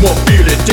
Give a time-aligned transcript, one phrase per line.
[0.00, 0.69] more, feel it.